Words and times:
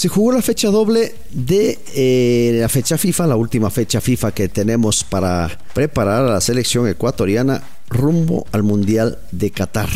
Se 0.00 0.08
jugó 0.08 0.32
la 0.32 0.40
fecha 0.40 0.70
doble 0.70 1.14
de 1.30 1.78
eh, 1.94 2.56
la 2.58 2.70
fecha 2.70 2.96
FIFA, 2.96 3.26
la 3.26 3.36
última 3.36 3.68
fecha 3.68 4.00
FIFA 4.00 4.32
que 4.32 4.48
tenemos 4.48 5.04
para 5.04 5.58
preparar 5.74 6.24
a 6.24 6.32
la 6.32 6.40
selección 6.40 6.88
ecuatoriana 6.88 7.62
rumbo 7.90 8.46
al 8.50 8.62
Mundial 8.62 9.18
de 9.30 9.50
Qatar. 9.50 9.90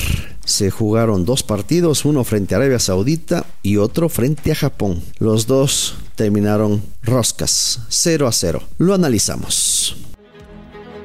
Se 0.45 0.71
jugaron 0.71 1.25
dos 1.25 1.43
partidos, 1.43 2.04
uno 2.04 2.22
frente 2.22 2.54
a 2.54 2.59
Arabia 2.59 2.80
Saudita 2.80 3.46
y 3.62 3.79
otro 3.79 4.11
frente 4.11 4.53
a 4.53 4.56
Japón. 4.56 5.03
Los 5.21 5.46
dos 5.46 5.95
terminaron 6.16 6.82
roscas, 7.02 7.80
0 7.89 8.29
a 8.29 8.32
0. 8.32 8.62
Lo 8.77 8.93
analizamos. 8.93 9.96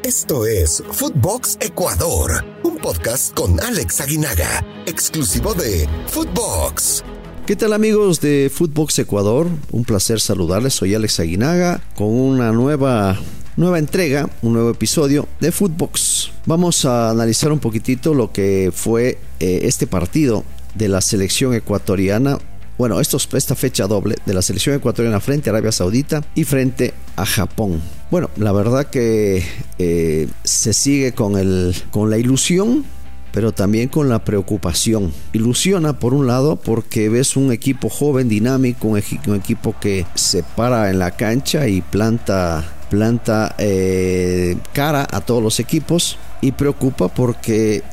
Esto 0.04 0.46
es 0.46 0.84
Footbox 0.92 1.58
Ecuador, 1.62 2.44
un 2.64 2.76
podcast 2.76 3.34
con 3.34 3.62
Alex 3.62 4.02
Aguinaga, 4.02 4.66
exclusivo 4.86 5.54
de 5.54 5.88
Footbox. 6.08 7.06
¿Qué 7.50 7.56
tal 7.56 7.74
amigos 7.74 8.22
de 8.22 8.52
Footbox 8.54 9.00
Ecuador? 9.00 9.48
Un 9.72 9.84
placer 9.84 10.20
saludarles, 10.20 10.76
soy 10.76 10.94
Alex 10.94 11.20
Aguinaga 11.20 11.82
con 11.96 12.10
una 12.10 12.52
nueva 12.52 13.18
nueva 13.58 13.80
entrega, 13.80 14.30
un 14.44 14.54
nuevo 14.54 14.70
episodio 14.70 15.28
de 15.40 15.52
Footbox. 15.52 16.30
Vamos 16.46 16.86
a 16.86 17.10
analizar 17.10 17.52
un 17.52 17.58
poquitito 17.58 18.14
lo 18.14 18.32
que 18.32 18.72
fue 18.72 19.18
eh, 19.40 19.62
este 19.64 19.88
partido 19.88 20.44
de 20.76 20.90
la 20.90 21.02
selección 21.02 21.56
ecuatoriana. 21.56 22.38
Bueno, 22.78 23.00
esto, 23.00 23.18
esta 23.36 23.56
fecha 23.56 23.88
doble 23.88 24.18
de 24.28 24.36
la 24.36 24.44
selección 24.44 24.76
ecuatoriana 24.76 25.20
frente 25.20 25.50
a 25.50 25.54
Arabia 25.54 25.72
Saudita 25.72 26.24
y 26.36 26.44
frente 26.44 26.94
a 27.16 27.26
Japón. 27.26 27.82
Bueno, 28.12 28.30
la 28.38 28.52
verdad 28.52 28.92
que 28.92 29.44
eh, 29.80 30.28
se 30.44 30.74
sigue 30.74 31.14
con, 31.14 31.36
el, 31.36 31.76
con 31.90 32.12
la 32.12 32.20
ilusión 32.20 32.86
pero 33.32 33.52
también 33.52 33.90
con 33.90 34.10
la 34.10 34.24
preocupación. 34.24 35.12
Ilusiona 35.34 36.00
por 36.00 36.14
un 36.14 36.28
lado 36.28 36.56
porque 36.56 37.10
ves 37.10 37.36
un 37.36 37.52
equipo 37.52 37.90
joven, 37.90 38.30
dinámico, 38.30 38.88
un, 38.88 38.98
equipo 38.98 39.76
que 39.80 40.06
se 40.16 40.44
para 40.44 40.90
en 40.90 41.00
la 41.00 41.12
cancha 41.12 41.68
y 41.68 41.82
planta, 41.82 42.66
planta 42.90 43.56
eh, 43.58 44.58
cara 44.74 45.08
a 45.10 45.22
todos 45.22 45.44
los 45.44 45.60
equipos 45.60 46.18
y 46.42 46.54
preocupa 46.54 47.08
porque 47.08 47.84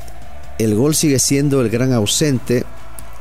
el 0.57 0.75
gol 0.75 0.95
sigue 0.95 1.19
siendo 1.19 1.61
el 1.61 1.69
gran 1.69 1.93
ausente 1.93 2.65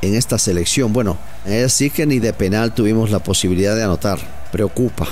en 0.02 0.14
esta 0.14 0.38
selección. 0.38 0.92
Bueno, 0.92 1.18
es 1.44 1.66
así 1.66 1.90
que 1.90 2.06
ni 2.06 2.18
de 2.18 2.32
penal 2.32 2.74
tuvimos 2.74 3.10
la 3.10 3.18
posibilidad 3.18 3.76
de 3.76 3.84
anotar. 3.84 4.18
Preocupa. 4.52 5.06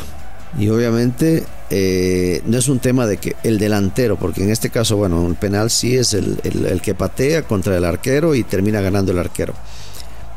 Y 0.58 0.69
obviamente 0.69 1.44
eh, 1.70 2.42
no 2.47 2.58
es 2.58 2.69
un 2.69 2.78
tema 2.78 3.06
de 3.06 3.16
que 3.16 3.34
el 3.42 3.58
delantero, 3.58 4.16
porque 4.16 4.44
en 4.44 4.50
este 4.50 4.70
caso, 4.70 4.97
bueno, 4.97 5.27
el 5.27 5.34
penal 5.34 5.70
sí 5.70 5.97
es 5.97 6.14
el, 6.14 6.80
que 6.83 6.94
patea 6.94 7.42
contra 7.42 7.77
el 7.77 7.84
arquero 7.84 8.34
y 8.34 8.44
termina 8.44 8.80
ganando 8.80 9.12
el 9.12 9.19
arquero. 9.19 9.55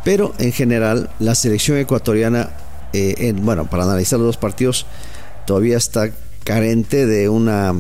Pero 0.03 0.33
en 0.39 0.51
general, 0.51 1.09
la 1.19 1.35
selección 1.35 1.77
ecuatoriana, 1.77 2.49
eh, 2.93 3.15
en, 3.19 3.45
bueno, 3.45 3.69
para 3.69 3.83
analizar 3.83 4.17
los 4.17 4.27
dos 4.27 4.37
partidos, 4.37 4.87
todavía 5.45 5.77
está 5.77 6.09
carente 6.43 7.05
de 7.05 7.29
una 7.29 7.75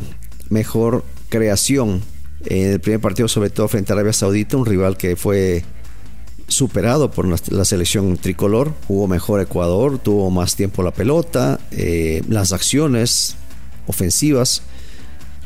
mejor 0.49 1.03
creación. 1.29 2.03
En 2.45 2.73
el 2.73 2.79
primer 2.79 2.99
partido, 2.99 3.27
sobre 3.27 3.49
todo 3.49 3.67
frente 3.67 3.91
a 3.91 3.95
Arabia 3.95 4.13
Saudita, 4.13 4.57
un 4.57 4.65
rival 4.65 4.97
que 4.97 5.15
fue 5.15 5.63
superado 6.47 7.11
por 7.11 7.27
la 7.27 7.65
selección 7.65 8.17
tricolor. 8.17 8.73
Jugó 8.87 9.07
mejor 9.07 9.41
Ecuador, 9.41 9.99
tuvo 9.99 10.29
más 10.29 10.55
tiempo 10.55 10.83
la 10.83 10.91
pelota, 10.91 11.59
eh, 11.71 12.23
las 12.29 12.53
acciones 12.53 13.35
ofensivas, 13.87 14.63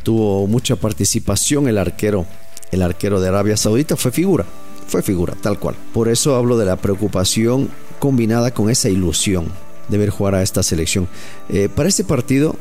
tuvo 0.03 0.47
mucha 0.47 0.75
participación 0.75 1.67
el 1.67 1.77
arquero. 1.77 2.25
El 2.71 2.81
arquero 2.81 3.19
de 3.19 3.27
Arabia 3.27 3.57
Saudita 3.57 3.97
fue 3.97 4.11
figura, 4.11 4.45
fue 4.87 5.01
figura, 5.01 5.35
tal 5.41 5.59
cual. 5.59 5.75
Por 5.93 6.07
eso 6.07 6.35
hablo 6.35 6.57
de 6.57 6.65
la 6.65 6.77
preocupación 6.77 7.69
combinada 7.99 8.51
con 8.51 8.69
esa 8.69 8.89
ilusión 8.89 9.51
de 9.89 9.97
ver 9.97 10.09
jugar 10.09 10.35
a 10.35 10.41
esta 10.41 10.63
selección. 10.63 11.07
Eh, 11.49 11.67
para 11.67 11.89
este 11.89 12.03
partido, 12.03 12.55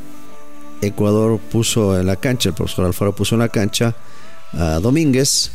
Ecuador 0.82 1.38
puso 1.38 1.98
en 1.98 2.06
la 2.06 2.16
cancha, 2.16 2.48
el 2.48 2.54
profesor 2.54 2.86
Alfaro 2.86 3.14
puso 3.14 3.36
en 3.36 3.40
la 3.40 3.48
cancha 3.48 3.94
a 4.52 4.80
Domínguez, 4.80 5.52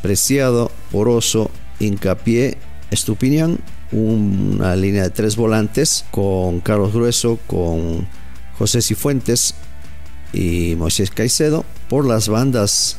Preciado, 0.00 0.70
Poroso 0.90 1.50
hincapié 1.80 2.58
Estupinian, 2.90 3.58
una 3.92 4.76
línea 4.76 5.02
de 5.02 5.10
tres 5.10 5.36
volantes 5.36 6.04
con 6.10 6.60
Carlos 6.60 6.92
Grueso, 6.92 7.38
con 7.46 8.06
José 8.58 8.82
Cifuentes 8.82 9.54
y 10.32 10.74
Moisés 10.76 11.10
Caicedo. 11.10 11.64
Por 11.88 12.06
las 12.06 12.28
bandas, 12.28 12.96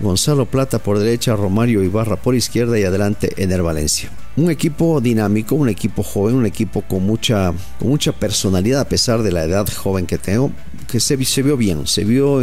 Gonzalo 0.00 0.46
Plata 0.46 0.78
por 0.78 0.98
derecha, 0.98 1.36
Romario 1.36 1.82
Ibarra 1.82 2.16
por 2.16 2.34
izquierda 2.34 2.78
y 2.78 2.84
adelante 2.84 3.32
Ener 3.36 3.62
Valencia. 3.62 4.10
Un 4.36 4.50
equipo 4.50 5.00
dinámico, 5.00 5.54
un 5.54 5.68
equipo 5.68 6.02
joven, 6.02 6.34
un 6.34 6.46
equipo 6.46 6.82
con 6.82 7.04
mucha, 7.06 7.52
con 7.78 7.88
mucha 7.88 8.12
personalidad 8.12 8.80
a 8.80 8.88
pesar 8.88 9.22
de 9.22 9.32
la 9.32 9.44
edad 9.44 9.66
joven 9.72 10.06
que 10.06 10.18
tengo, 10.18 10.50
que 10.90 10.98
se, 10.98 11.22
se 11.24 11.42
vio 11.42 11.56
bien, 11.56 11.86
se 11.86 12.04
vio 12.04 12.40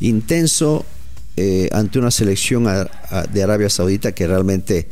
intenso, 0.00 0.84
eh, 1.36 1.68
ante 1.72 1.98
una 1.98 2.10
selección 2.10 2.64
de 2.64 3.42
Arabia 3.42 3.70
Saudita 3.70 4.12
que 4.12 4.26
realmente, 4.26 4.88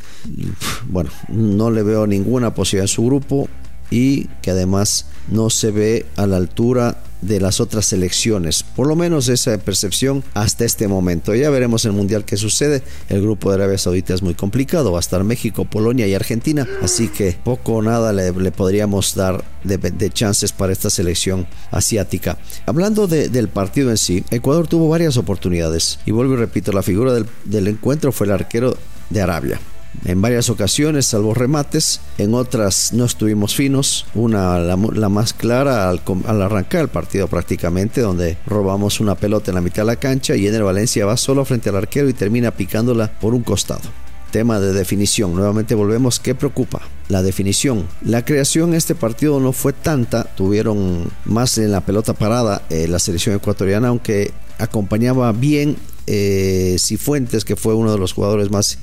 bueno, 0.88 1.10
no 1.28 1.70
le 1.70 1.82
veo 1.82 2.06
ninguna 2.06 2.54
posibilidad 2.54 2.84
en 2.84 2.88
su 2.88 3.04
grupo 3.04 3.48
y 3.90 4.26
que 4.40 4.52
además 4.52 5.06
no 5.28 5.50
se 5.50 5.70
ve 5.70 6.06
a 6.16 6.26
la 6.26 6.36
altura 6.36 7.02
de 7.22 7.40
las 7.40 7.60
otras 7.60 7.86
selecciones. 7.86 8.62
Por 8.62 8.86
lo 8.86 8.96
menos 8.96 9.28
esa 9.28 9.56
percepción 9.58 10.24
hasta 10.34 10.64
este 10.64 10.88
momento. 10.88 11.34
Ya 11.34 11.50
veremos 11.50 11.84
el 11.84 11.92
Mundial 11.92 12.24
que 12.24 12.36
sucede. 12.36 12.82
El 13.08 13.22
grupo 13.22 13.50
de 13.50 13.56
Arabia 13.56 13.78
Saudita 13.78 14.14
es 14.14 14.22
muy 14.22 14.34
complicado. 14.34 14.92
Va 14.92 14.98
a 14.98 15.00
estar 15.00 15.22
México, 15.24 15.64
Polonia 15.64 16.06
y 16.06 16.14
Argentina. 16.14 16.66
Así 16.82 17.08
que 17.08 17.36
poco 17.42 17.74
o 17.74 17.82
nada 17.82 18.12
le, 18.12 18.32
podríamos 18.52 19.14
dar 19.14 19.44
de, 19.64 20.10
chances 20.10 20.52
para 20.52 20.72
esta 20.72 20.90
selección 20.90 21.46
asiática. 21.70 22.38
Hablando 22.66 23.06
del 23.06 23.48
partido 23.48 23.90
en 23.90 23.98
sí, 23.98 24.24
Ecuador 24.30 24.66
tuvo 24.66 24.88
varias 24.88 25.16
oportunidades. 25.16 25.98
Y 26.06 26.12
vuelvo 26.12 26.34
y 26.34 26.36
repito, 26.36 26.72
la 26.72 26.82
figura 26.82 27.14
del 27.44 27.68
encuentro 27.68 28.12
fue 28.12 28.26
el 28.26 28.32
arquero 28.32 28.76
de 29.10 29.22
Arabia 29.22 29.60
en 30.04 30.22
varias 30.22 30.48
ocasiones, 30.50 31.06
salvo 31.06 31.34
remates, 31.34 32.00
en 32.18 32.34
otras 32.34 32.92
no 32.92 33.04
estuvimos 33.04 33.54
finos, 33.54 34.06
una 34.14 34.58
la, 34.58 34.76
más 35.08 35.32
clara 35.32 35.90
al, 35.90 36.00
arrancar 36.42 36.82
el 36.82 36.88
partido 36.88 37.28
prácticamente, 37.28 38.00
donde 38.00 38.38
robamos 38.46 39.00
una 39.00 39.14
pelota 39.14 39.50
en 39.50 39.56
la 39.56 39.60
mitad 39.60 39.82
de 39.82 39.86
la 39.86 39.96
cancha 39.96 40.36
y 40.36 40.46
en 40.46 40.54
el 40.54 40.62
Valencia 40.62 41.06
va 41.06 41.16
solo 41.16 41.44
frente 41.44 41.68
al 41.68 41.76
arquero 41.76 42.08
y 42.08 42.14
termina 42.14 42.50
picándola 42.50 43.10
por 43.20 43.34
un 43.34 43.42
costado. 43.42 43.82
Tema 44.30 44.60
de 44.60 44.72
definición, 44.72 45.34
nuevamente 45.34 45.74
volvemos, 45.74 46.20
¿qué 46.20 46.36
preocupa? 46.36 46.82
La 47.08 47.22
definición. 47.24 47.86
La 48.00 48.24
creación 48.24 48.70
en 48.70 48.76
este 48.76 48.94
partido 48.94 49.40
no 49.40 49.52
fue 49.52 49.72
tanta, 49.72 50.22
tuvieron 50.22 51.10
más 51.24 51.58
en 51.58 51.72
la 51.72 51.80
pelota 51.80 52.14
parada 52.14 52.62
eh, 52.70 52.86
la 52.86 53.00
selección 53.00 53.34
ecuatoriana, 53.34 53.88
aunque 53.88 54.32
acompañaba 54.58 55.32
bien 55.32 55.76
eh, 56.06 56.76
Cifuentes, 56.78 57.44
que 57.44 57.56
fue 57.56 57.74
uno 57.74 57.92
de 57.92 57.98
los 57.98 58.12
jugadores 58.12 58.50
más 58.50 58.78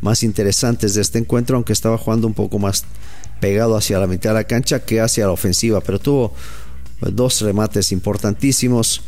más 0.00 0.22
interesantes 0.22 0.94
de 0.94 1.02
este 1.02 1.18
encuentro, 1.18 1.56
aunque 1.56 1.72
estaba 1.72 1.98
jugando 1.98 2.26
un 2.26 2.34
poco 2.34 2.58
más 2.58 2.84
pegado 3.40 3.76
hacia 3.76 3.98
la 3.98 4.06
mitad 4.06 4.30
de 4.30 4.34
la 4.34 4.44
cancha 4.44 4.80
que 4.80 5.00
hacia 5.00 5.26
la 5.26 5.32
ofensiva, 5.32 5.80
pero 5.80 5.98
tuvo 5.98 6.32
pues, 7.00 7.14
dos 7.14 7.40
remates 7.40 7.92
importantísimos 7.92 9.02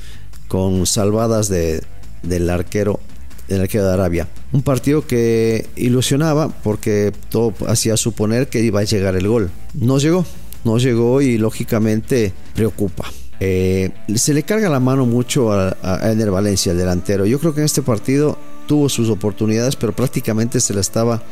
con 0.48 0.86
salvadas 0.86 1.48
de, 1.48 1.82
del 2.22 2.48
arquero 2.50 3.00
del 3.48 3.62
arquero 3.62 3.86
de 3.86 3.94
Arabia. 3.94 4.28
Un 4.52 4.62
partido 4.62 5.06
que 5.06 5.66
ilusionaba 5.74 6.48
porque 6.48 7.12
todo 7.30 7.54
hacía 7.66 7.96
suponer 7.96 8.48
que 8.48 8.60
iba 8.60 8.80
a 8.80 8.84
llegar 8.84 9.16
el 9.16 9.26
gol. 9.26 9.50
No 9.72 9.98
llegó, 9.98 10.26
no 10.64 10.76
llegó 10.76 11.22
y 11.22 11.38
lógicamente 11.38 12.34
preocupa. 12.54 13.10
Eh, 13.40 13.90
se 14.16 14.34
le 14.34 14.42
carga 14.42 14.68
la 14.68 14.80
mano 14.80 15.06
mucho 15.06 15.50
a, 15.52 15.76
a 15.82 16.12
Ener 16.12 16.30
Valencia, 16.30 16.72
el 16.72 16.78
delantero. 16.78 17.24
Yo 17.24 17.38
creo 17.40 17.54
que 17.54 17.60
en 17.60 17.66
este 17.66 17.80
partido 17.80 18.36
tuvo 18.68 18.88
sus 18.88 19.08
oportunidades, 19.08 19.74
pero 19.74 19.92
prácticamente 19.92 20.60
se 20.60 20.74
la 20.74 20.80
estaba 20.80 21.22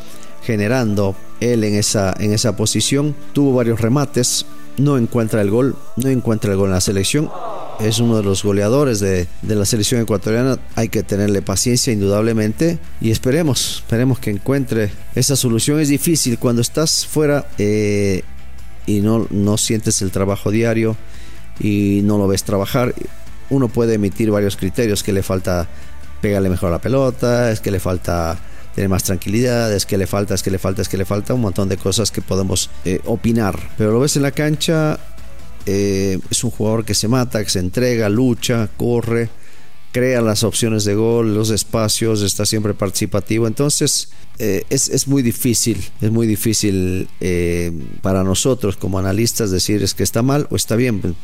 generando 0.42 1.14
él 1.40 1.62
en 1.62 1.74
esa, 1.74 2.12
en 2.18 2.32
esa 2.32 2.56
posición. 2.56 3.14
Tuvo 3.32 3.54
varios 3.54 3.80
remates, 3.80 4.46
no 4.78 4.98
encuentra 4.98 5.42
el 5.42 5.50
gol, 5.50 5.76
no 5.96 6.08
encuentra 6.08 6.50
el 6.50 6.58
gol 6.58 6.68
en 6.68 6.74
la 6.74 6.80
selección. 6.80 7.30
Es 7.78 7.98
uno 7.98 8.16
de 8.16 8.22
los 8.22 8.42
goleadores 8.42 9.00
de, 9.00 9.28
la 9.42 9.66
selección 9.66 10.00
ecuatoriana. 10.00 10.58
Hay 10.74 10.88
que 10.88 11.02
tenerle 11.02 11.42
paciencia 11.42 11.92
indudablemente 11.92 12.78
y 13.00 13.10
esperemos, 13.10 13.78
esperemos 13.80 14.18
que 14.18 14.30
encuentre 14.30 14.90
esa 15.14 15.36
solución. 15.36 15.78
Es 15.78 15.88
difícil 15.88 16.38
cuando 16.38 16.62
estás 16.62 17.06
fuera 17.06 17.46
eh, 17.58 18.22
y 18.86 19.00
no, 19.00 19.26
no 19.30 19.58
sientes 19.58 20.00
el 20.00 20.10
trabajo 20.10 20.50
diario 20.50 20.96
y 21.60 22.00
no 22.02 22.16
lo 22.16 22.26
ves 22.28 22.44
trabajar. 22.44 22.94
Uno 23.50 23.68
puede 23.68 23.94
emitir 23.94 24.30
varios 24.30 24.56
criterios 24.56 25.02
que 25.02 25.12
le 25.12 25.22
falta 25.22 25.68
pegarle 26.20 26.48
mejor 26.48 26.70
la 26.70 26.80
pelota, 26.80 27.50
es 27.50 27.60
que 27.60 27.70
le 27.70 27.80
falta 27.80 28.38
tener 28.76 28.90
más 28.90 29.04
tranquilidad, 29.04 29.72
es 29.72 29.86
que 29.86 29.96
le 29.96 30.06
falta, 30.06 30.34
es 30.34 30.42
que 30.42 30.50
le 30.50 30.58
falta, 30.58 30.82
es 30.82 30.88
que 30.88 30.98
le 30.98 31.06
falta 31.06 31.32
un 31.32 31.40
montón 31.40 31.68
de 31.70 31.78
cosas 31.78 32.10
que 32.10 32.20
podemos 32.20 32.70
eh, 32.84 33.00
opinar. 33.06 33.58
Pero 33.78 33.90
lo 33.90 34.00
ves 34.00 34.16
en 34.16 34.22
la 34.22 34.32
cancha, 34.32 35.00
eh, 35.64 36.18
es 36.30 36.44
un 36.44 36.50
jugador 36.50 36.84
que 36.84 36.94
se 36.94 37.08
mata, 37.08 37.42
que 37.42 37.48
se 37.48 37.58
entrega, 37.58 38.10
lucha, 38.10 38.68
corre, 38.76 39.30
crea 39.92 40.20
las 40.20 40.44
opciones 40.44 40.84
de 40.84 40.94
gol, 40.94 41.34
los 41.34 41.48
espacios, 41.48 42.20
está 42.20 42.44
siempre 42.44 42.74
participativo. 42.74 43.46
Entonces 43.46 44.10
eh, 44.38 44.64
es, 44.68 45.08
muy 45.08 45.22
difícil, 45.22 45.82
es 46.02 46.10
muy 46.10 46.26
difícil 46.26 47.08
para 48.02 48.24
nosotros 48.24 48.76
como 48.76 48.98
analistas 48.98 49.50
decir 49.50 49.82
es 49.82 49.94
que 49.94 50.02
está 50.02 50.20
mal 50.20 50.48
o 50.50 50.56
está 50.56 50.76
bien, 50.76 51.16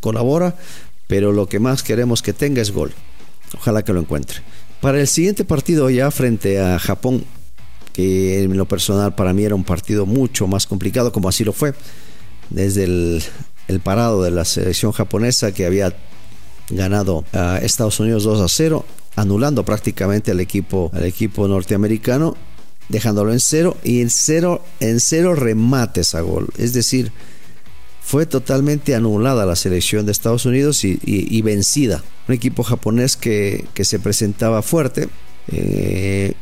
colabora, 0.00 0.54
pero 1.06 1.32
lo 1.32 1.48
que 1.48 1.60
más 1.60 1.82
queremos 1.82 2.20
que 2.20 2.34
tenga 2.34 2.60
es 2.60 2.72
gol. 2.72 2.92
Ojalá 3.56 3.82
que 3.82 3.92
lo 3.92 4.00
encuentre. 4.00 4.40
Para 4.80 5.00
el 5.00 5.06
siguiente 5.06 5.44
partido 5.44 5.90
ya 5.90 6.10
frente 6.10 6.60
a 6.60 6.78
Japón, 6.78 7.24
que 7.92 8.44
en 8.44 8.56
lo 8.56 8.66
personal 8.66 9.14
para 9.14 9.32
mí 9.32 9.44
era 9.44 9.54
un 9.54 9.64
partido 9.64 10.06
mucho 10.06 10.46
más 10.46 10.66
complicado, 10.66 11.12
como 11.12 11.28
así 11.28 11.44
lo 11.44 11.52
fue, 11.52 11.74
desde 12.48 12.84
el, 12.84 13.22
parado 13.82 14.22
de 14.22 14.30
la 14.30 14.44
selección 14.44 14.92
japonesa 14.92 15.52
que 15.52 15.66
había 15.66 15.94
ganado 16.70 17.24
a 17.32 17.58
Estados 17.58 18.00
Unidos 18.00 18.24
2 18.24 18.40
a 18.40 18.48
0, 18.48 18.84
anulando 19.16 19.64
prácticamente 19.64 20.30
al 20.30 20.40
equipo, 20.40 20.90
al 20.94 21.04
equipo 21.04 21.46
norteamericano, 21.46 22.36
dejándolo 22.88 23.32
en 23.32 23.40
cero 23.40 23.76
y 23.84 24.00
en 24.00 24.10
cero, 24.10 24.62
en 24.80 24.98
cero 24.98 25.34
remates 25.34 26.14
a 26.14 26.20
gol. 26.20 26.48
Es 26.58 26.72
decir, 26.72 27.12
fue 28.00 28.26
totalmente 28.26 28.94
anulada 28.94 29.46
la 29.46 29.56
selección 29.56 30.06
de 30.06 30.12
Estados 30.12 30.46
Unidos 30.46 30.84
y, 30.84 31.42
vencida. 31.42 32.02
Un 32.28 32.34
equipo 32.34 32.62
japonés 32.62 33.16
que, 33.16 33.66
se 33.80 33.98
presentaba 33.98 34.62
fuerte, 34.62 35.08
eh, 35.48 36.34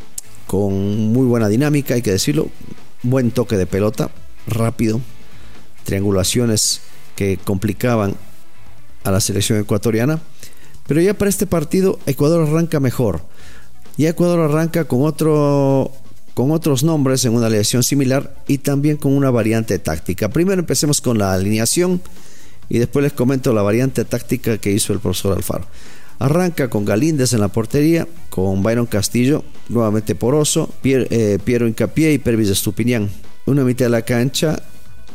con 0.46 1.12
muy 1.12 1.26
buena 1.26 1.48
dinámica, 1.48 1.94
hay 1.94 2.02
que 2.02 2.10
decirlo, 2.10 2.48
buen 3.02 3.30
toque 3.30 3.56
de 3.56 3.66
pelota, 3.66 4.10
rápido, 4.46 5.00
triangulaciones 5.84 6.80
que 7.16 7.36
complicaban 7.36 8.14
a 9.04 9.10
la 9.10 9.20
selección 9.20 9.58
ecuatoriana. 9.58 10.20
Pero 10.86 11.00
ya 11.02 11.14
para 11.14 11.28
este 11.28 11.46
partido 11.46 11.98
Ecuador 12.06 12.48
arranca 12.48 12.80
mejor. 12.80 13.22
Ya 13.98 14.10
Ecuador 14.10 14.40
arranca 14.40 14.84
con 14.84 15.02
otro 15.02 15.92
con 16.38 16.52
otros 16.52 16.84
nombres 16.84 17.24
en 17.24 17.34
una 17.34 17.46
alineación 17.46 17.82
similar 17.82 18.32
y 18.46 18.58
también 18.58 18.96
con 18.96 19.12
una 19.12 19.28
variante 19.28 19.80
táctica. 19.80 20.28
Primero 20.28 20.60
empecemos 20.60 21.00
con 21.00 21.18
la 21.18 21.32
alineación 21.32 22.00
y 22.68 22.78
después 22.78 23.02
les 23.02 23.12
comento 23.12 23.52
la 23.52 23.62
variante 23.62 24.04
táctica 24.04 24.56
que 24.58 24.70
hizo 24.70 24.92
el 24.92 25.00
profesor 25.00 25.36
Alfaro. 25.36 25.66
Arranca 26.20 26.70
con 26.70 26.84
Galíndez 26.84 27.32
en 27.32 27.40
la 27.40 27.48
portería, 27.48 28.06
con 28.30 28.62
Byron 28.62 28.86
Castillo, 28.86 29.42
nuevamente 29.68 30.14
Poroso, 30.14 30.72
eh, 30.84 31.40
Piero 31.44 31.66
Incapié 31.66 32.12
y 32.12 32.18
Pervis 32.18 32.50
Estupiñán. 32.50 33.10
Una 33.46 33.64
mitad 33.64 33.86
de 33.86 33.90
la 33.90 34.02
cancha 34.02 34.62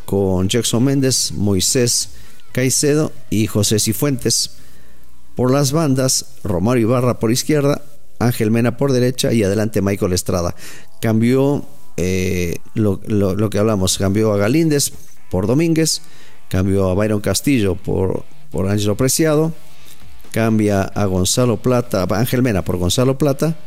con 0.03 0.49
Jackson 0.49 0.83
Méndez, 0.83 1.31
Moisés 1.31 2.09
Caicedo 2.51 3.13
y 3.29 3.47
José 3.47 3.79
Cifuentes. 3.79 4.57
Por 5.37 5.53
las 5.53 5.71
bandas, 5.71 6.33
Romario 6.43 6.87
Ibarra 6.89 7.17
por 7.17 7.31
izquierda, 7.31 7.81
Ángel 8.25 8.51
Mena 8.51 8.77
por 8.77 8.91
derecha 8.91 9.33
y 9.33 9.43
adelante 9.43 9.81
Michael 9.81 10.13
Estrada. 10.13 10.55
Cambió 11.01 11.65
eh, 11.97 12.57
lo, 12.73 13.49
que 13.49 13.59
hablamos, 13.59 13.97
cambió 13.97 14.33
a 14.33 14.37
Galíndez 14.37 14.93
por 15.29 15.47
Domínguez, 15.47 16.01
cambió 16.49 16.89
a 16.89 16.93
Byron 16.93 17.21
Castillo 17.21 17.75
por, 17.75 18.25
por 18.51 18.67
Ángelo 18.69 18.95
Preciado, 18.95 19.53
cambia 20.31 20.83
a 20.83 21.05
Gonzalo 21.05 21.57
Plata, 21.57 22.07
Ángel 22.09 22.41
Mena 22.41 22.63
por 22.63 22.77
Gonzalo 22.77 23.17
Plata 23.17 23.57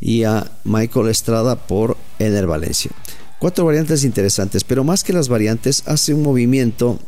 y 0.00 0.24
a 0.24 0.50
Michael 0.64 1.08
Estrada 1.08 1.56
por 1.56 1.96
Ener 2.18 2.46
Valencia. 2.46 2.90
Cuatro 3.38 3.64
variantes 3.64 4.04
interesantes, 4.04 4.64
pero 4.64 4.84
más 4.84 5.02
que 5.02 5.12
las 5.12 5.28
variantes 5.28 5.82
hace 5.86 6.12
un 6.12 6.22
movimiento 6.22 6.98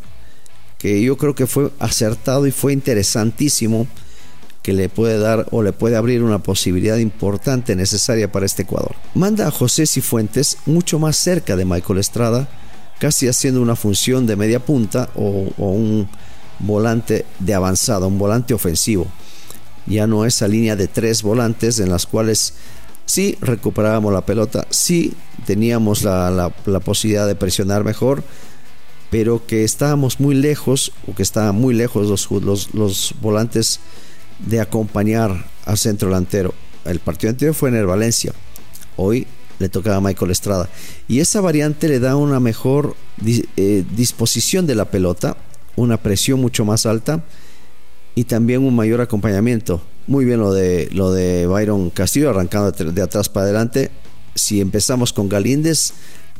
que 0.78 1.00
yo 1.02 1.16
creo 1.16 1.34
que 1.34 1.46
fue 1.46 1.70
acertado 1.78 2.46
y 2.46 2.50
fue 2.50 2.72
interesantísimo 2.72 3.86
que 4.62 4.73
le 4.73 4.88
puede 4.88 5.19
dar 5.19 5.47
o 5.50 5.62
le 5.62 5.73
puede 5.73 5.97
abrir 5.97 6.23
una 6.23 6.38
posibilidad 6.38 6.97
importante 6.97 7.75
necesaria 7.75 8.31
para 8.31 8.47
este 8.47 8.62
Ecuador. 8.62 8.94
Manda 9.14 9.49
a 9.49 9.50
José 9.50 9.87
Cifuentes 9.87 10.59
mucho 10.67 10.99
más 10.99 11.17
cerca 11.17 11.56
de 11.56 11.64
Michael 11.64 11.99
Estrada, 11.99 12.49
casi 12.99 13.29
haciendo 13.29 13.61
una 13.61 13.76
función 13.76 14.26
de 14.26 14.37
media 14.37 14.61
punta 14.61 15.11
o, 15.17 15.53
un 15.59 16.09
volante 16.61 17.26
de 17.41 17.55
avanzada, 17.55 18.06
un 18.06 18.19
volante 18.19 18.55
ofensivo. 18.55 19.06
Ya 19.87 20.06
no 20.06 20.25
esa 20.25 20.47
línea 20.47 20.76
de 20.76 20.87
tres 20.87 21.23
volantes 21.23 21.81
en 21.81 21.91
las 21.91 22.06
cuales 22.06 22.55
sí 23.05 23.37
recuperábamos 23.41 24.12
la 24.12 24.25
pelota, 24.25 24.67
sí 24.70 25.14
teníamos 25.44 26.05
la 26.05 26.81
posibilidad 26.85 27.26
de 27.26 27.35
presionar 27.35 27.82
mejor, 27.82 28.23
pero 29.12 29.47
que 29.47 29.62
estábamos 29.62 30.20
muy 30.20 30.35
lejos, 30.35 30.91
o 31.06 31.14
que 31.14 31.23
estaban 31.23 31.55
muy 31.55 31.75
lejos 31.75 32.09
los, 32.31 32.73
los, 32.73 33.14
volantes 33.20 33.79
de 34.46 34.60
acompañar 34.60 35.46
al 35.64 35.78
centro 35.78 36.08
delantero. 36.08 36.54
El 36.84 36.98
partido 36.98 37.30
anterior 37.30 37.54
fue 37.54 37.68
en 37.68 37.76
el 37.76 37.86
Valencia, 37.86 38.32
hoy 38.96 39.26
le 39.58 39.68
tocaba 39.68 39.96
a 39.96 40.00
Michael 40.00 40.30
Estrada. 40.30 40.68
Y 41.08 41.20
esa 41.20 41.40
variante 41.40 41.88
le 41.88 42.00
da 42.00 42.16
una 42.16 42.40
mejor 42.40 42.96
eh, 43.24 43.84
disposición 43.96 44.66
de 44.66 44.74
la 44.74 44.86
pelota, 44.86 45.36
una 45.76 45.96
presión 45.98 46.40
mucho 46.40 46.64
más 46.64 46.84
alta 46.84 47.24
y 48.14 48.24
también 48.24 48.64
un 48.64 48.74
mayor 48.74 49.00
acompañamiento. 49.00 49.82
Muy 50.08 50.24
bien 50.24 50.40
lo 50.40 50.52
de, 50.52 50.88
lo 50.92 51.12
de 51.12 51.46
Byron 51.46 51.90
Castillo 51.90 52.30
arrancando 52.30 52.72
de 52.72 53.02
atrás 53.02 53.28
para 53.28 53.44
adelante. 53.44 53.90
Si 54.34 54.60
empezamos 54.60 55.12
con 55.12 55.28
Galíndez, 55.28 55.92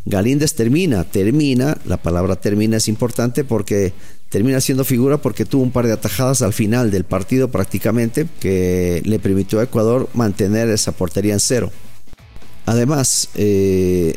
Galíndez 0.05 0.55
termina, 0.55 1.05
termina, 1.05 1.79
la 1.85 1.97
palabra 1.97 2.37
termina 2.37 2.79
es 2.79 2.89
importante 2.89 3.45
porque 3.45 3.93
termina 4.29 4.61
siendo 4.61 4.85
figura 4.85 5.19
porque 5.19 5.45
tuvo 5.45 5.63
un 5.63 5.71
par 5.71 5.87
de 5.87 5.93
atajadas 5.93 6.43
al 6.43 6.53
final 6.53 6.91
del 6.91 7.05
partido 7.05 7.51
prácticamente 7.51 8.27
que 8.41 9.03
le 9.05 9.19
permitió 9.19 9.61
a 9.61 9.65
Ecuador 9.65 10.09
mantener 10.15 10.71
esa 10.71 10.93
portería 10.93 11.35
en 11.35 11.41
cero. 11.41 11.71
Además, 12.67 13.29
eh, 13.35 14.15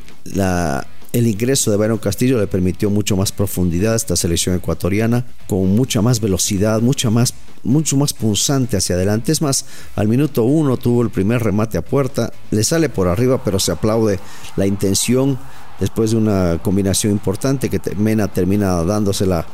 el 1.13 1.27
ingreso 1.27 1.71
de 1.71 1.77
Byron 1.77 1.97
Castillo 1.97 2.39
le 2.39 2.47
permitió 2.47 2.89
mucho 2.89 3.15
más 3.17 3.31
profundidad 3.31 3.93
a 3.93 3.95
esta 3.97 4.15
selección 4.15 4.55
ecuatoriana, 4.55 5.25
con 5.47 5.75
mucha 5.75 6.01
más 6.01 6.19
velocidad, 6.19 6.81
mucha 6.81 7.09
más, 7.09 7.33
mucho 7.63 7.97
más 7.97 8.13
punzante 8.13 8.77
hacia 8.77 8.95
adelante. 8.95 9.31
Es 9.31 9.41
más, 9.41 9.65
al 9.95 10.07
minuto 10.07 10.43
uno 10.43 10.77
tuvo 10.77 11.01
el 11.01 11.09
primer 11.09 11.43
remate 11.43 11.77
a 11.77 11.83
puerta, 11.83 12.31
le 12.51 12.63
sale 12.63 12.89
por 12.89 13.07
arriba, 13.07 13.43
pero 13.43 13.59
se 13.59 13.71
aplaude 13.71 14.19
la 14.55 14.67
intención 14.67 15.39
después 15.79 16.11
de 16.11 16.17
una 16.17 16.59
combinación 16.61 17.13
importante 17.13 17.69
que 17.69 17.79
Mena 17.95 18.27
termina 18.27 18.83
dándosela 18.83 19.45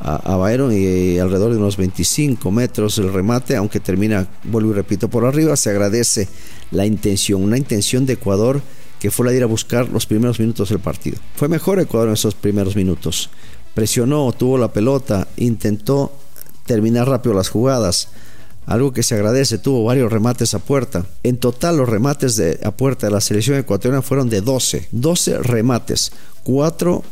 a, 0.00 0.16
a 0.16 0.36
Byron 0.36 0.72
y, 0.72 1.18
alrededor 1.18 1.52
de 1.52 1.58
unos 1.58 1.76
25 1.76 2.50
metros 2.50 2.98
el 2.98 3.12
remate, 3.12 3.56
aunque 3.56 3.80
termina, 3.80 4.26
vuelvo 4.44 4.70
y 4.70 4.74
repito, 4.74 5.08
por 5.08 5.24
arriba, 5.24 5.56
se 5.56 5.70
agradece 5.70 6.28
la 6.70 6.86
intención, 6.86 7.42
una 7.42 7.58
intención 7.58 8.06
de 8.06 8.14
Ecuador 8.14 8.60
que 8.98 9.10
fue 9.10 9.26
la 9.26 9.32
de 9.32 9.38
ir 9.38 9.42
a 9.42 9.46
buscar 9.46 9.88
los 9.88 10.06
primeros 10.06 10.38
minutos 10.38 10.68
del 10.68 10.78
partido. 10.78 11.18
Fue 11.34 11.48
mejor 11.48 11.80
Ecuador 11.80 12.08
en 12.08 12.14
esos 12.14 12.36
primeros 12.36 12.76
minutos. 12.76 13.30
Presionó, 13.74 14.30
tuvo 14.30 14.58
la 14.58 14.72
pelota, 14.72 15.26
intentó 15.36 16.12
terminar 16.66 17.08
rápido 17.08 17.34
las 17.34 17.48
jugadas, 17.48 18.10
algo 18.66 18.92
que 18.92 19.02
se 19.02 19.14
agradece, 19.14 19.58
tuvo 19.58 19.84
varios 19.84 20.12
remates 20.12 20.54
a 20.54 20.58
puerta. 20.58 21.04
En 21.22 21.36
total 21.36 21.76
los 21.76 21.88
remates 21.88 22.36
de, 22.36 22.60
a 22.62 22.70
puerta 22.70 23.06
de 23.06 23.12
la 23.12 23.20
selección 23.20 23.58
ecuatoriana 23.58 24.02
fueron 24.02 24.28
de 24.28 24.40
12. 24.40 24.88
12 24.92 25.38
remates, 25.38 26.12
4 26.44 27.02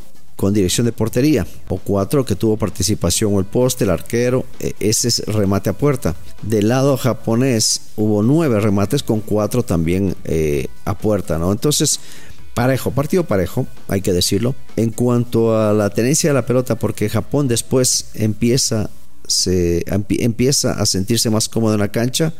con 0.40 0.54
dirección 0.54 0.87
de 0.87 0.92
portería 0.92 1.47
o 1.69 1.76
4 1.76 2.25
que 2.25 2.35
tuvo 2.35 2.57
participación 2.57 3.35
o 3.35 3.40
el 3.40 3.45
poste, 3.45 3.85
el 3.85 3.90
arquero, 3.90 4.47
e, 4.59 4.75
ese 4.80 5.09
es 5.09 5.19
remate 5.26 5.69
a 5.69 5.75
puerta. 5.75 6.14
Del 6.40 6.69
lado 6.69 6.97
japonés 6.97 7.83
hubo 7.97 8.23
9 8.23 8.59
remates 8.61 9.02
con 9.02 9.21
4 9.21 9.64
también 9.64 10.16
eh, 10.25 10.69
a 10.87 10.97
puerta, 10.97 11.37
¿no? 11.37 11.52
Entonces, 11.52 12.00
parejo, 12.54 12.90
partido 12.90 13.25
parejo, 13.25 13.66
hay 13.88 14.00
que 14.00 14.14
decirlo. 14.14 14.54
En 14.76 14.92
cuanto 14.92 15.59
a 15.59 15.75
la 15.75 15.90
tenencia 15.90 16.30
de 16.30 16.35
la 16.35 16.47
pelota, 16.47 16.76
porque 16.76 17.11
Japón 17.11 17.47
después 17.47 18.07
empieza 18.14 18.88
se 19.31 19.85
empieza 19.87 20.73
a 20.73 20.87
sentirse 20.87 21.31
más 21.31 21.49
cómodo 21.49 21.75
en 21.75 21.81
la 21.81 21.93
cancha 21.93 22.33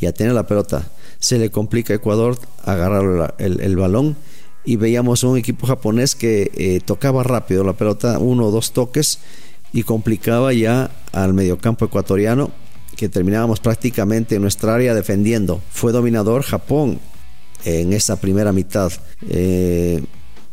y 0.00 0.06
a 0.06 0.12
tener 0.12 0.34
la 0.34 0.46
pelota. 0.46 0.86
Se 1.18 1.38
le 1.38 1.50
complica 1.50 1.92
a 1.92 1.96
Ecuador 1.96 2.38
agarrar 2.64 3.34
el, 3.38 3.76
balón 3.76 4.16
y 4.64 4.76
veíamos 4.76 5.24
un 5.24 5.38
equipo 5.38 5.66
japonés 5.66 6.14
que 6.14 6.50
eh, 6.54 6.80
tocaba 6.84 7.22
rápido 7.22 7.64
la 7.64 7.72
pelota, 7.72 8.18
uno 8.18 8.46
o 8.46 8.50
dos 8.50 8.72
toques 8.72 9.18
y 9.72 9.82
complicaba 9.82 10.52
ya 10.52 10.90
al 11.12 11.34
mediocampo 11.34 11.86
ecuatoriano 11.86 12.50
que 12.96 13.08
terminábamos 13.08 13.60
prácticamente 13.60 14.36
en 14.36 14.42
nuestra 14.42 14.74
área 14.74 14.94
defendiendo. 14.94 15.60
Fue 15.70 15.92
dominador 15.92 16.42
Japón 16.42 16.98
en 17.64 17.92
esa 17.92 18.20
primera 18.20 18.52
mitad. 18.52 18.92
Eh, 19.28 20.02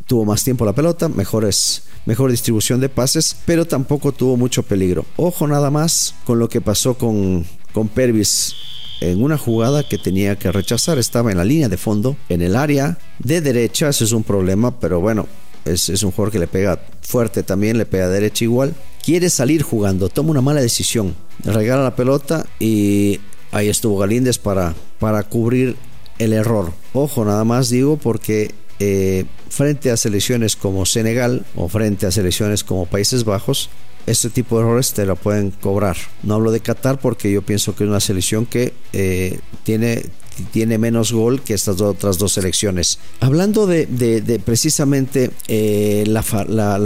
tuvo 0.06 0.24
más 0.24 0.44
tiempo 0.44 0.64
la 0.64 0.72
pelota, 0.72 1.08
mejores 1.08 1.82
mejor 2.06 2.30
distribución 2.30 2.80
de 2.80 2.88
pases, 2.88 3.36
pero 3.46 3.66
tampoco 3.66 4.12
tuvo 4.12 4.36
mucho 4.36 4.62
peligro. 4.62 5.04
Ojo 5.16 5.46
nada 5.46 5.70
más 5.70 6.14
con 6.24 6.38
lo 6.38 6.48
que 6.48 6.60
pasó 6.60 6.94
con, 6.94 7.44
con 7.72 7.88
Pervis 7.88 8.54
en 9.00 9.22
una 9.22 9.38
jugada 9.38 9.86
que 9.88 9.98
tenía 9.98 10.36
que 10.38 10.52
rechazar. 10.52 10.98
Estaba 10.98 11.30
en 11.30 11.38
la 11.38 11.44
línea 11.44 11.68
de 11.68 11.76
fondo, 11.76 12.16
en 12.28 12.42
el 12.42 12.56
área 12.56 12.98
de 13.18 13.40
derecha. 13.40 13.88
Ese 13.88 14.04
es 14.04 14.12
un 14.12 14.22
problema, 14.22 14.78
pero 14.78 15.00
bueno, 15.00 15.26
es, 15.64 15.88
es 15.88 16.02
un 16.02 16.10
jugador 16.10 16.32
que 16.32 16.38
le 16.38 16.46
pega 16.46 16.80
fuerte 17.00 17.42
también, 17.42 17.78
le 17.78 17.86
pega 17.86 18.08
derecha 18.08 18.44
igual. 18.44 18.74
Quiere 19.04 19.28
salir 19.30 19.62
jugando, 19.62 20.08
toma 20.08 20.30
una 20.30 20.40
mala 20.40 20.62
decisión, 20.62 21.14
regala 21.44 21.82
la 21.82 21.96
pelota 21.96 22.46
y 22.58 23.20
ahí 23.52 23.68
estuvo 23.68 23.98
Galíndez 23.98 24.38
para, 24.38 24.74
para 24.98 25.22
cubrir 25.24 25.76
el 26.18 26.32
error. 26.32 26.72
Ojo, 26.92 27.24
nada 27.24 27.44
más 27.44 27.68
digo 27.68 27.98
porque 27.98 28.54
eh, 28.80 29.24
frente 29.48 29.90
a 29.90 29.96
selecciones 29.96 30.56
como 30.56 30.86
Senegal 30.86 31.44
o 31.54 31.68
frente 31.68 32.06
a 32.06 32.10
selecciones 32.10 32.64
como 32.64 32.86
Países 32.86 33.24
Bajos, 33.24 33.70
este 34.06 34.28
tipo 34.30 34.56
de 34.56 34.64
errores 34.64 34.92
te 34.92 35.06
lo 35.06 35.16
pueden 35.16 35.50
cobrar. 35.50 35.96
No 36.22 36.34
hablo 36.34 36.50
de 36.50 36.60
Qatar 36.60 36.98
porque 36.98 37.32
yo 37.32 37.42
pienso 37.42 37.74
que 37.74 37.84
es 37.84 37.90
una 37.90 38.00
selección 38.00 38.46
que 38.46 38.74
eh, 38.92 39.38
tiene, 39.62 40.04
tiene 40.52 40.76
menos 40.76 41.12
gol 41.12 41.40
que 41.40 41.54
estas 41.54 41.80
otras 41.80 42.18
dos 42.18 42.32
selecciones. 42.32 42.98
Hablando 43.20 43.66
de, 43.66 44.42
precisamente 44.44 45.30
eh, 45.48 46.04
la, 46.06 46.22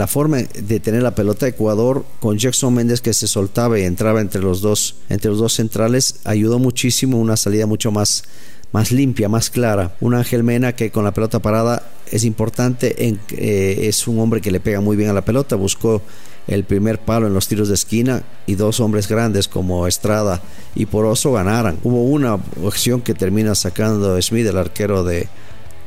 forma 0.07 0.37
de 0.37 0.79
tener 0.79 1.03
la 1.03 1.15
pelota 1.15 1.45
de 1.45 1.51
Ecuador 1.51 2.05
con 2.19 2.37
Jackson 2.37 2.73
Méndez 2.73 3.01
que 3.01 3.13
se 3.13 3.27
soltaba 3.27 3.79
y 3.79 3.83
entraba 3.83 4.21
entre 4.21 4.41
los 4.41 4.61
dos, 4.61 4.95
entre 5.09 5.31
los 5.31 5.39
dos 5.39 5.53
centrales, 5.53 6.21
ayudó 6.23 6.59
muchísimo 6.59 7.19
una 7.19 7.35
salida 7.35 7.65
mucho 7.65 7.91
más 7.91 8.23
más 8.71 8.91
limpia, 8.91 9.29
más 9.29 9.49
clara. 9.49 9.95
Un 9.99 10.15
Ángel 10.15 10.43
Mena 10.43 10.73
que 10.73 10.91
con 10.91 11.03
la 11.03 11.13
pelota 11.13 11.39
parada 11.39 11.83
es 12.11 12.23
importante, 12.23 13.07
en, 13.07 13.19
eh, 13.31 13.81
es 13.83 14.07
un 14.07 14.19
hombre 14.19 14.41
que 14.41 14.51
le 14.51 14.59
pega 14.59 14.81
muy 14.81 14.95
bien 14.95 15.09
a 15.09 15.13
la 15.13 15.25
pelota, 15.25 15.55
buscó 15.55 16.01
el 16.47 16.63
primer 16.63 16.99
palo 16.99 17.27
en 17.27 17.33
los 17.33 17.47
tiros 17.47 17.67
de 17.67 17.75
esquina 17.75 18.23
y 18.47 18.55
dos 18.55 18.79
hombres 18.79 19.07
grandes 19.07 19.47
como 19.47 19.85
Estrada 19.85 20.41
y 20.75 20.87
Poroso 20.87 21.31
ganaran. 21.31 21.77
Hubo 21.83 22.03
una 22.03 22.39
acción 22.65 23.01
que 23.01 23.13
termina 23.13 23.53
sacando 23.53 24.19
Smith, 24.21 24.47
el 24.47 24.57
arquero 24.57 25.03
de, 25.03 25.27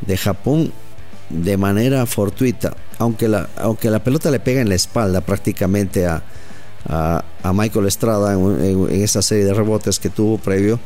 de 0.07 0.17
Japón, 0.17 0.73
de 1.31 1.57
manera 1.57 2.07
fortuita, 2.07 2.77
aunque 2.99 3.27
la, 3.27 3.49
aunque 3.57 3.91
la 3.91 4.05
pelota 4.05 4.31
le 4.31 4.39
pega 4.39 4.61
en 4.61 4.69
la 4.69 4.75
espalda 4.77 5.21
prácticamente 5.21 6.07
a, 6.07 6.23
a, 6.89 7.53
Michael 7.53 7.87
Estrada 7.87 8.35
en, 8.35 8.65
en, 8.91 9.03
esa 9.03 9.23
serie 9.23 9.45
de 9.45 9.55
rebotes 9.55 9.99
que 9.99 10.11
tuvo 10.11 10.39
previo, 10.39 10.79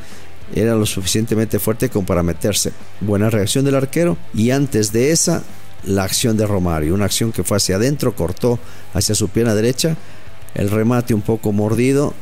era 0.54 0.74
lo 0.74 0.86
suficientemente 0.86 1.58
fuerte 1.58 1.88
como 1.88 2.06
para 2.06 2.22
meterse. 2.22 2.72
Buena 3.00 3.30
reacción 3.30 3.64
del 3.64 3.74
arquero. 3.74 4.16
Y 4.34 4.50
antes 4.50 4.92
de 4.92 5.10
esa 5.10 5.42
la 5.84 6.04
acción 6.04 6.36
de 6.36 6.46
Romario, 6.46 6.94
una 6.94 7.04
acción 7.04 7.32
que 7.32 7.44
fue 7.44 7.56
hacia 7.56 7.76
adentro, 7.76 8.14
cortó 8.14 8.58
hacia 8.92 9.14
su 9.14 9.28
pierna 9.28 9.54
derecha, 9.54 9.96
el 10.54 10.70
remate 10.70 11.14
un 11.14 11.22
poco 11.22 11.52
mordido, 11.52 12.14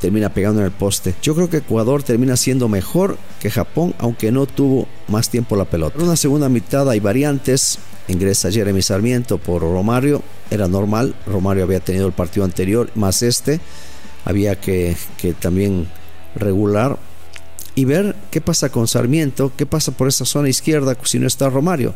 termina 0.00 0.34
pegando 0.34 0.60
en 0.60 0.66
el 0.66 0.72
poste. 0.72 1.14
Yo 1.22 1.34
creo 1.34 1.48
que 1.48 1.58
Ecuador 1.58 2.02
termina 2.02 2.36
siendo 2.36 2.68
mejor 2.68 3.16
que 3.40 3.50
Japón, 3.50 3.94
aunque 3.98 4.32
no 4.32 4.46
tuvo 4.46 4.88
más 5.08 5.30
tiempo 5.30 5.56
la 5.56 5.64
pelota. 5.64 5.98
En 5.98 6.04
una 6.04 6.16
segunda 6.16 6.48
mitad 6.48 6.88
hay 6.90 7.00
variantes, 7.00 7.78
ingresa 8.08 8.50
Jeremy 8.50 8.82
Sarmiento 8.82 9.38
por 9.38 9.62
Romario, 9.62 10.22
era 10.50 10.68
normal, 10.68 11.14
Romario 11.26 11.64
había 11.64 11.80
tenido 11.80 12.06
el 12.06 12.12
partido 12.12 12.44
anterior, 12.44 12.90
más 12.94 13.22
este, 13.22 13.60
había 14.24 14.60
que, 14.60 14.96
que 15.16 15.32
también 15.34 15.88
regular 16.34 16.98
y 17.74 17.84
ver 17.84 18.14
qué 18.30 18.40
pasa 18.40 18.70
con 18.70 18.86
Sarmiento, 18.86 19.52
qué 19.56 19.66
pasa 19.66 19.92
por 19.92 20.08
esa 20.08 20.24
zona 20.24 20.48
izquierda 20.48 20.96
si 21.04 21.18
no 21.18 21.26
está 21.26 21.48
Romario. 21.48 21.94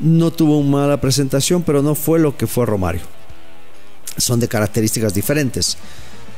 No 0.00 0.30
tuvo 0.30 0.58
una 0.58 0.70
mala 0.70 1.00
presentación, 1.00 1.62
pero 1.62 1.82
no 1.82 1.94
fue 1.94 2.18
lo 2.18 2.36
que 2.36 2.46
fue 2.46 2.64
Romario. 2.66 3.02
Son 4.16 4.40
de 4.40 4.48
características 4.48 5.12
diferentes. 5.12 5.76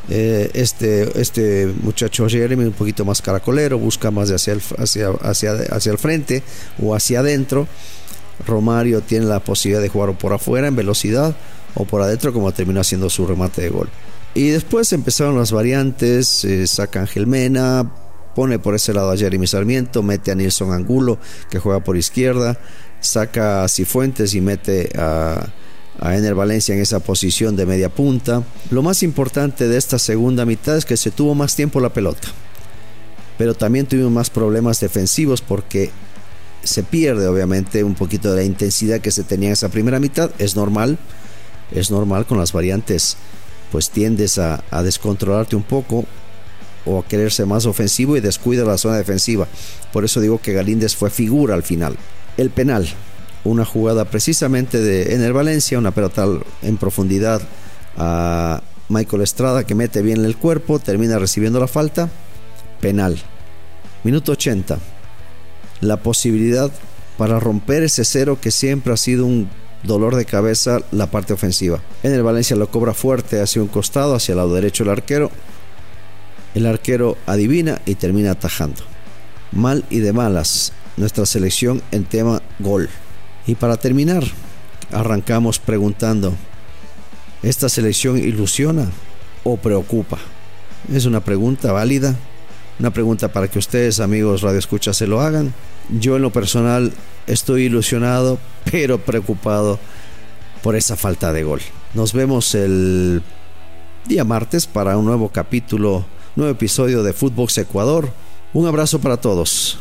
Eh, 0.08 0.50
este, 0.54 1.20
este 1.20 1.72
muchacho 1.82 2.28
Jeremy 2.28 2.64
un 2.64 2.72
poquito 2.72 3.04
más 3.04 3.22
caracolero, 3.22 3.78
busca 3.78 4.10
más 4.10 4.28
de 4.28 4.34
hacia 4.34 4.54
el, 4.54 4.62
hacia, 4.78 5.10
hacia, 5.10 5.52
hacia 5.52 5.92
el 5.92 5.98
frente 5.98 6.42
o 6.82 6.94
hacia 6.94 7.20
adentro. 7.20 7.68
Romario 8.46 9.02
tiene 9.02 9.26
la 9.26 9.40
posibilidad 9.40 9.82
de 9.82 9.88
jugar 9.88 10.16
por 10.18 10.32
afuera 10.32 10.66
en 10.66 10.74
velocidad 10.74 11.36
o 11.74 11.84
por 11.84 12.02
adentro 12.02 12.32
como 12.32 12.52
termina 12.52 12.80
haciendo 12.80 13.10
su 13.10 13.26
remate 13.26 13.62
de 13.62 13.68
gol. 13.68 13.88
Y 14.34 14.48
después 14.48 14.92
empezaron 14.92 15.36
las 15.36 15.52
variantes, 15.52 16.44
eh, 16.44 16.66
saca 16.66 17.00
Ángel 17.00 17.26
Mena, 17.26 17.90
pone 18.34 18.58
por 18.58 18.74
ese 18.74 18.92
lado 18.92 19.10
a 19.10 19.16
Jeremy 19.16 19.46
Sarmiento, 19.46 20.02
mete 20.02 20.30
a 20.30 20.34
Nilson 20.34 20.72
Angulo 20.72 21.18
que 21.50 21.58
juega 21.58 21.82
por 21.82 21.96
izquierda, 21.96 22.58
saca 23.00 23.64
a 23.64 23.68
Cifuentes 23.68 24.34
y 24.34 24.40
mete 24.40 24.90
a, 24.96 25.48
a 25.98 26.16
Ener 26.16 26.34
Valencia 26.34 26.74
en 26.74 26.80
esa 26.80 27.00
posición 27.00 27.56
de 27.56 27.66
media 27.66 27.88
punta. 27.88 28.42
Lo 28.70 28.82
más 28.82 29.02
importante 29.02 29.68
de 29.68 29.76
esta 29.76 29.98
segunda 29.98 30.44
mitad 30.44 30.76
es 30.76 30.84
que 30.84 30.96
se 30.96 31.10
tuvo 31.10 31.34
más 31.34 31.56
tiempo 31.56 31.80
la 31.80 31.92
pelota, 31.92 32.28
pero 33.38 33.54
también 33.54 33.86
tuvimos 33.86 34.12
más 34.12 34.30
problemas 34.30 34.80
defensivos 34.80 35.40
porque 35.40 35.90
se 36.62 36.82
pierde 36.82 37.26
obviamente 37.26 37.82
un 37.84 37.94
poquito 37.94 38.30
de 38.30 38.36
la 38.36 38.44
intensidad 38.44 39.00
que 39.00 39.10
se 39.10 39.24
tenía 39.24 39.48
en 39.48 39.54
esa 39.54 39.70
primera 39.70 39.98
mitad, 39.98 40.30
es 40.38 40.56
normal, 40.56 40.98
es 41.72 41.90
normal 41.90 42.26
con 42.26 42.38
las 42.38 42.52
variantes 42.52 43.16
pues 43.72 43.90
tiendes 43.90 44.38
a, 44.38 44.64
a 44.70 44.82
descontrolarte 44.82 45.56
un 45.56 45.62
poco, 45.62 46.04
o 46.84 46.98
a 46.98 47.04
querer 47.04 47.32
ser 47.32 47.46
más 47.46 47.66
ofensivo 47.66 48.16
y 48.16 48.20
descuida 48.20 48.64
la 48.64 48.78
zona 48.78 48.96
defensiva. 48.96 49.46
Por 49.92 50.04
eso 50.04 50.20
digo 50.20 50.40
que 50.40 50.52
Galíndez 50.52 50.96
fue 50.96 51.10
figura 51.10 51.54
al 51.54 51.62
final. 51.62 51.96
El 52.36 52.50
penal, 52.50 52.88
una 53.44 53.64
jugada 53.64 54.04
precisamente 54.04 54.80
de 54.80 55.14
Ener 55.14 55.32
Valencia, 55.32 55.78
una 55.78 55.90
pelota 55.90 56.26
en 56.62 56.76
profundidad 56.76 57.42
a 57.96 58.62
Michael 58.88 59.22
Estrada 59.22 59.64
que 59.64 59.74
mete 59.74 60.02
bien 60.02 60.24
el 60.24 60.36
cuerpo, 60.36 60.78
termina 60.78 61.18
recibiendo 61.18 61.60
la 61.60 61.68
falta. 61.68 62.08
Penal. 62.80 63.18
Minuto 64.04 64.32
80. 64.32 64.78
La 65.80 65.98
posibilidad 65.98 66.70
para 67.18 67.38
romper 67.38 67.82
ese 67.82 68.04
cero 68.04 68.38
que 68.40 68.50
siempre 68.50 68.92
ha 68.92 68.96
sido 68.96 69.26
un 69.26 69.48
dolor 69.82 70.16
de 70.16 70.24
cabeza 70.24 70.80
la 70.90 71.10
parte 71.10 71.32
ofensiva. 71.32 71.80
En 72.02 72.12
el 72.12 72.22
Valencia 72.22 72.56
lo 72.56 72.70
cobra 72.70 72.94
fuerte 72.94 73.40
hacia 73.40 73.62
un 73.62 73.68
costado, 73.68 74.14
hacia 74.14 74.32
el 74.32 74.38
lado 74.38 74.54
derecho 74.54 74.82
el 74.82 74.90
arquero. 74.90 75.30
El 76.54 76.66
arquero 76.66 77.16
adivina 77.26 77.80
y 77.86 77.94
termina 77.94 78.32
atajando. 78.32 78.82
Mal 79.52 79.84
y 79.90 80.00
de 80.00 80.12
malas, 80.12 80.72
nuestra 80.96 81.26
selección 81.26 81.82
en 81.90 82.04
tema 82.04 82.42
gol. 82.58 82.88
Y 83.46 83.54
para 83.54 83.76
terminar, 83.76 84.24
arrancamos 84.92 85.58
preguntando, 85.58 86.34
¿esta 87.42 87.68
selección 87.68 88.18
ilusiona 88.18 88.90
o 89.44 89.56
preocupa? 89.56 90.18
Es 90.92 91.04
una 91.04 91.20
pregunta 91.20 91.72
válida, 91.72 92.16
una 92.78 92.90
pregunta 92.90 93.32
para 93.32 93.48
que 93.48 93.58
ustedes, 93.58 94.00
amigos 94.00 94.42
Radio 94.42 94.58
Escucha, 94.58 94.92
se 94.92 95.06
lo 95.06 95.20
hagan. 95.20 95.52
Yo 96.00 96.16
en 96.16 96.22
lo 96.22 96.30
personal 96.32 96.92
estoy 97.26 97.64
ilusionado, 97.64 98.38
pero 98.70 98.98
preocupado 98.98 99.78
por 100.62 100.76
esa 100.76 100.96
falta 100.96 101.32
de 101.32 101.42
gol. 101.42 101.60
Nos 101.94 102.12
vemos 102.12 102.54
el 102.54 103.22
día 104.06 104.24
martes 104.24 104.66
para 104.66 104.96
un 104.96 105.04
nuevo 105.04 105.28
capítulo 105.28 106.04
nuevo 106.36 106.52
episodio 106.52 107.02
de 107.02 107.12
Footbox 107.12 107.58
Ecuador. 107.58 108.10
Un 108.52 108.66
abrazo 108.66 109.00
para 109.00 109.16
todos. 109.16 109.78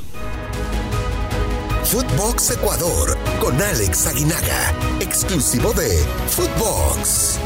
Footbox 1.86 2.52
Ecuador 2.52 3.18
con 3.40 3.60
Alex 3.60 4.06
Aguinaga, 4.08 4.74
exclusivo 5.00 5.74
de 5.74 5.90
Footbox. 6.28 7.40